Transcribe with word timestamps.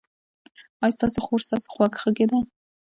ایا 0.83 0.95
ستاسو 0.95 1.19
خور 1.25 1.39
ستاسو 1.47 1.67
خواخوږې 1.73 2.25
ده؟ 2.31 2.39